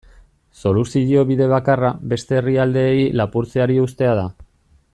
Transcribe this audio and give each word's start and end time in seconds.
Soluzio 0.61 1.25
bide 1.31 1.47
bakarra 1.51 1.91
beste 2.13 2.37
herrialdeei 2.39 3.05
lapurtzeari 3.21 3.77
uztea 3.85 4.17
da. 4.23 4.29